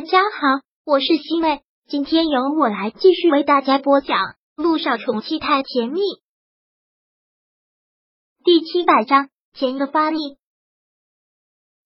[0.00, 4.16] 大家好，我是西妹，今天由我来继续为大家播讲
[4.56, 6.00] 《路上宠妻太甜蜜》
[8.42, 10.16] 第七百章，甜的发力。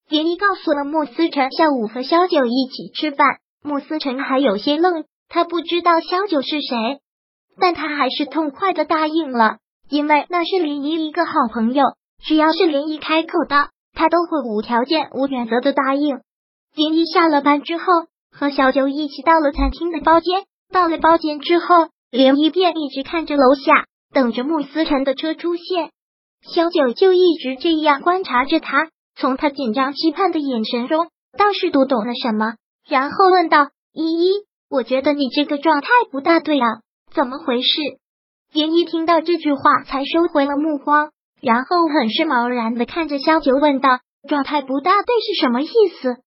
[0.07, 7.01] 连依告诉了穆思成下午和萧九一起吃饭，穆思成还有些愣，他不知道萧九是谁，
[7.59, 9.57] 但他还是痛快的答应了，
[9.89, 11.83] 因为那是连依一个好朋友，
[12.23, 16.21] 只要是连依开口的，他都会无条件、无原则的答应。
[16.75, 17.83] 林一下了班之后，
[18.31, 20.43] 和小九一起到了餐厅的包间。
[20.73, 25.91] 到了包间之后，连一便一直看着楼下，等着穆思辰的车出现。
[26.41, 32.55] 小九就一直这样观察着他，从他紧张期盼的眼神中，倒是读懂了什么，
[32.89, 34.33] 然后问道：“依依，
[34.69, 36.65] 我觉得你这个状态不大对啊，
[37.13, 37.79] 怎么回事？”
[38.51, 45.67] 连一听到这句话，才收回了目光，然后很是茫然的看着萧九问道：“状态不大对是什么意
[46.01, 46.17] 思？”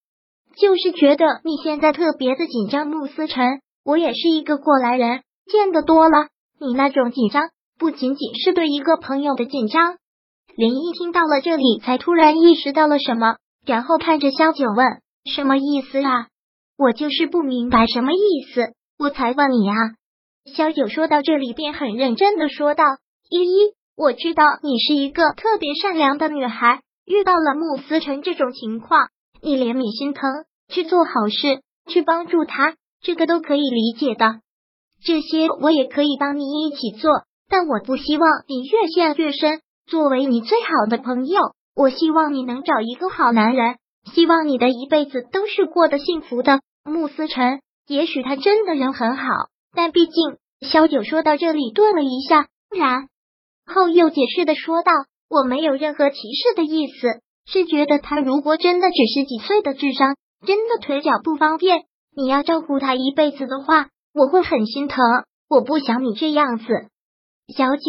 [0.61, 6.29] 就是觉得你现在特别的紧张，穆思成，我也是一个过来人，见得多了，
[6.61, 9.97] 你那种紧张不仅仅是对一个朋友的紧张。
[10.57, 14.85] 林毅听到了这里，才突然意识到了什么，然后看着萧九问
[15.33, 16.27] ：“什么意思啊？
[16.77, 18.19] 我就是不明白什么意
[18.53, 19.75] 思，我才问你啊。”
[20.57, 22.83] 萧九说到这里，便很认真的说道
[23.31, 29.09] ：“依依，我知道你是一个特别善良的女孩，遇到了穆思成这种情况，
[29.43, 34.43] 你怜悯心疼。”去做好事，去帮助他，这个都可以理解的。
[35.03, 39.63] 这些我也可以帮你一起做，但我不希望你越陷越深。
[39.87, 41.41] 作为你最好的朋友，
[41.75, 43.79] 我希望你能找一个好男人，
[44.13, 46.61] 希望你的一辈子都是过得幸福的。
[46.85, 49.25] 穆思辰，也许他真的人很好，
[49.75, 50.37] 但毕竟……
[50.61, 53.09] 萧九说到这里顿了一下，然
[53.65, 54.93] 后又解释的说道
[55.31, 60.15] ：“我没有任何歧视的意思，是觉得他如果真的只是几岁的智商。”
[60.47, 61.83] 真的腿脚不方便，
[62.17, 65.05] 你要照顾他一辈子的话，我会很心疼。
[65.49, 66.65] 我不想你这样子，
[67.49, 67.83] 小九，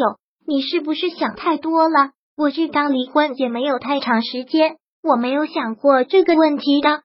[0.48, 2.10] 你是不是想太多了？
[2.36, 7.04] 我这刚离婚也没有太长时间，我没有想过这个问题的。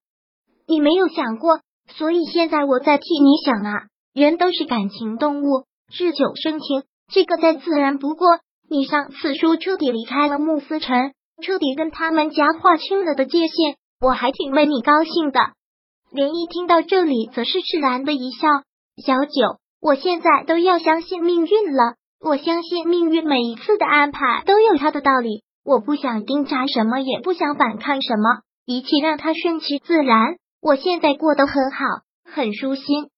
[0.66, 3.82] 你没有想过，所以现在我在替你想啊。
[4.14, 8.38] 人都是感情动物，日久生情，这个再自然不过。
[8.70, 11.12] 你上次说彻底离开了穆思辰，
[11.42, 13.76] 彻底跟他们家划清了的界限。
[14.00, 15.40] 我还挺为你高兴的。
[16.12, 18.48] 连一听到这里，则是释然的一笑。
[19.04, 21.94] 小九，我现在都要相信命运了。
[22.20, 25.42] 我相信命运每一次的安排都有它的道理。
[25.64, 30.36] 我不想挣扎什么，也不想反抗什么，一切让它顺其自然。
[30.60, 31.78] 我现在过得很好，
[32.24, 33.08] 很舒心。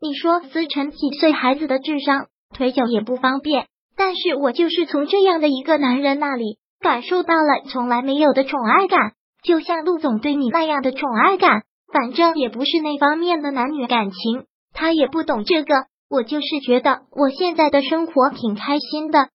[0.00, 3.66] 你说思辰几岁孩子的智商，腿脚也不方便，
[3.96, 9.12] 但是我就是从这样的一个男人那里感受到了从来没有的宠爱感。
[9.42, 11.62] 就像陆总对你那样的宠爱感，
[11.92, 14.44] 反正也不是那方面的男女感情，
[14.74, 15.74] 他也不懂这个。
[16.10, 19.28] 我就是觉得我现在的生活挺开心的。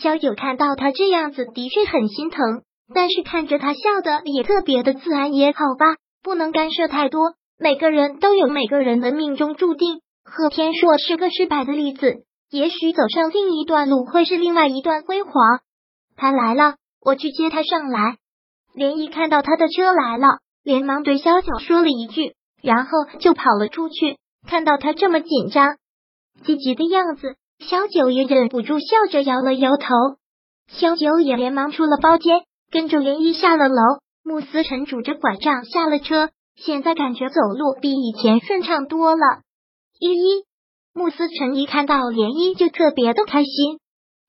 [0.00, 2.62] 萧九看到他这样子，的确很心疼，
[2.94, 7.34] 但是看着他笑的也特别的自然，也好吧，不能干涉太多。
[7.58, 10.00] 每个人都有每个人的命中注定。
[10.24, 15.32] 贺天硕是个失败的例子，也许走上另一段路会是另外一段辉煌。
[16.16, 18.16] 他来了，我去接他上来。
[18.74, 22.90] 连一看到他的车来了，连忙对萧九说了一句，然后
[23.20, 24.18] 就跑了出去。
[24.46, 25.76] 看到他这么紧张、
[26.44, 29.86] 积极的样子，萧九也忍不住笑着摇了摇头。
[30.68, 33.82] 萧九也连忙出了包间，跟着连一下了楼。
[34.24, 39.42] 穆思辰拄着拐杖下了车，现在感觉走路比以前顺畅多了。
[39.98, 40.44] 依依，
[40.94, 43.80] 穆思辰一看到连依就特别的开心，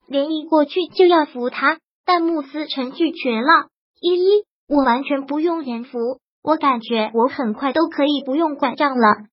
[0.08, 3.68] 连依过去就要扶他，但穆思辰拒绝了。
[4.00, 5.98] 依依，我完全不用人扶，
[6.42, 9.26] 我感觉我很快都可以不用拐杖了。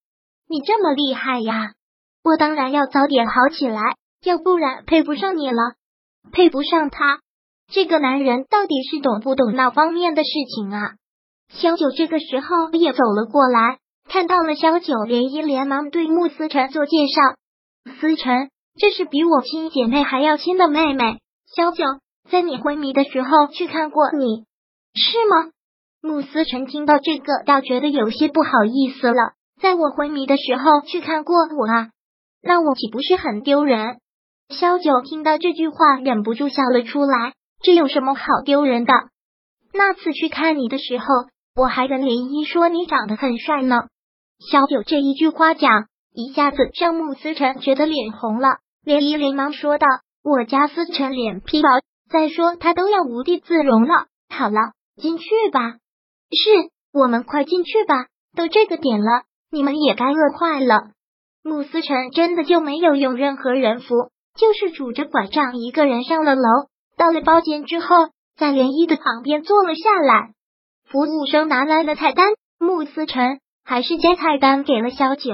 [0.48, 1.74] 你这么厉害呀！
[2.24, 3.82] 我当然要早点好起来，
[4.24, 5.74] 要不然配不上你了。
[6.32, 7.20] 配不上他，
[7.72, 10.94] 这个男人到底是懂不懂那方面的事情啊？
[11.50, 17.94] 萧九这个时候也走了过来，看到了萧九，连依连忙对穆思辰做介绍。
[18.00, 21.18] 思辰，这是比我亲姐妹还要亲的妹妹。
[21.56, 21.84] 萧九
[22.32, 24.46] 在你昏迷的时候去看过你。
[24.96, 25.52] 是吗？
[26.02, 29.34] 穆思辰听到这个，倒觉得有些不好意思了。
[29.62, 31.90] 在我昏迷的时候去看过我啊，
[32.42, 34.00] 那我岂不是很丢人？
[34.50, 37.34] 萧九听到这句话，忍不住笑了出来。
[37.62, 38.94] 这有什么好丢人的？
[39.74, 41.06] 那次去看你的时候，
[41.56, 43.84] 我还跟林一说你长得很帅呢。
[44.50, 48.58] 萧九这一句夸奖，一下子让穆思辰觉得脸红了。
[48.84, 49.86] 连依连忙说道
[50.24, 51.70] ：“我家思辰脸皮薄，
[52.12, 54.06] 再说他都要无地自容了。
[54.30, 55.78] 好了。”进去吧，
[56.30, 60.92] 是我们快进去吧，都这个点了，你们也该饿坏了。
[61.44, 66.44] 穆思成真的就没有用任何人扶，就是拄着拐杖一个人上了楼。
[66.98, 70.34] 到了包间之后，在涟漪的旁边坐了下来。
[70.86, 72.28] 服务生拿来了菜单，
[72.60, 75.32] 穆思成还是将菜单给了小九。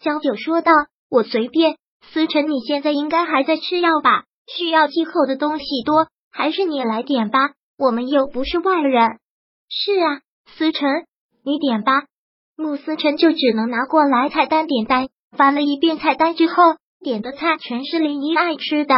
[0.00, 0.72] 小九说道
[1.08, 1.78] ：“我随便。
[2.12, 4.24] 思成，你现在应该还在吃药吧？
[4.46, 7.50] 需要忌口的东西多，还是你来点吧。
[7.78, 9.18] 我们又不是外人。”
[9.68, 10.20] 是啊，
[10.56, 11.06] 思辰，
[11.44, 12.04] 你点吧。
[12.56, 16.54] 穆思辰就只能拿过来菜单点单，翻了一遍菜单之后，
[17.00, 18.94] 点的菜全是林一爱吃的。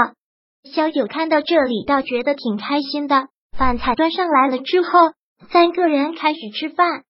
[0.64, 3.28] 小九看到这里，倒觉得挺开心的。
[3.56, 4.90] 饭菜端上来了之后，
[5.50, 7.02] 三个人开始吃饭。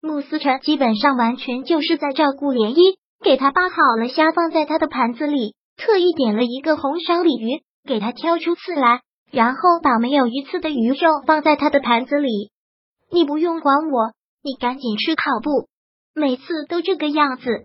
[0.00, 2.98] 穆思辰基本上完全就是在照顾涟漪。
[3.24, 9.00] 给他扒好了虾，放在他的盘子里，特意点了一个红烧鲤鱼，给他挑出刺来，
[9.30, 12.50] 然后把没有鱼刺的鱼肉放在他的盘子里。
[13.10, 14.12] 你不用管我，
[14.42, 15.68] 你赶紧吃烤布，
[16.14, 17.64] 每次都这个样子。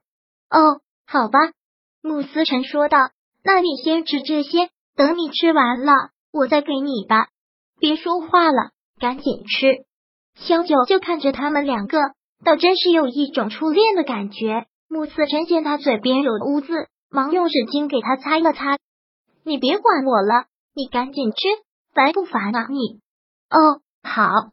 [0.49, 1.39] 哦，好吧，
[2.01, 3.09] 穆思成说道。
[3.43, 5.91] 那你先吃这些，等你吃完了，
[6.31, 7.27] 我再给你吧。
[7.79, 8.69] 别说话了，
[8.99, 9.85] 赶紧吃。
[10.35, 11.97] 萧九就看着他们两个，
[12.45, 14.67] 倒真是有一种初恋的感觉。
[14.87, 18.77] 穆思成见他嘴边有污渍，忙用纸巾给他擦了擦。
[19.43, 20.45] 你别管我了，
[20.75, 21.37] 你赶紧吃，
[21.93, 22.99] 烦不烦啊你？
[23.49, 24.51] 哦，好。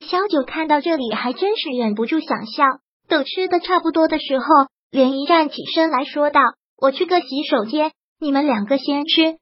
[0.00, 2.64] 小九看到这里，还真是忍不住想笑。
[3.08, 4.44] 等吃的差不多的时候，
[4.90, 6.40] 连依站起身来说道
[6.80, 9.36] ：“我去个洗手间，你们两个先吃。”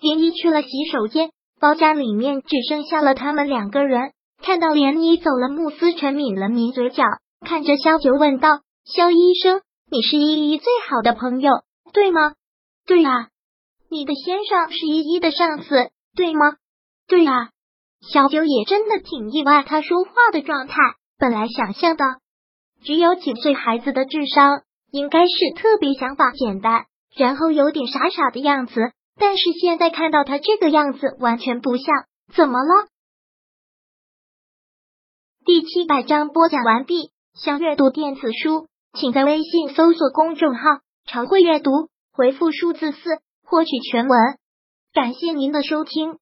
[0.00, 1.30] 连依去了洗手间，
[1.60, 4.12] 包间里面只剩下了他们两个人。
[4.40, 7.04] 看到连依走了，慕思成抿了抿嘴角，
[7.44, 9.60] 看着萧九问道：“萧医生。”
[9.90, 11.50] 你是依依最好的朋友，
[11.94, 12.34] 对吗？
[12.86, 13.28] 对啊，
[13.90, 16.56] 你的先生是依依的上司，对吗？
[17.06, 17.50] 对啊。
[18.00, 20.74] 小九也真的挺意外，他说话的状态，
[21.18, 22.04] 本来想象的
[22.84, 24.62] 只有几岁孩子的智商，
[24.92, 26.86] 应该是特别想法简单，
[27.16, 31.86] 然后有点傻傻的样子，但是现在看到他这个样子，完全不像。
[32.34, 32.88] 怎么了？
[35.44, 37.10] 第七百章播讲完毕。
[37.34, 38.68] 想阅读电子书。
[38.94, 40.60] 请在微信搜索公众号
[41.06, 41.70] “常会阅读”，
[42.12, 42.98] 回复数字四
[43.48, 44.18] 获取全文。
[44.92, 46.18] 感谢您的收听。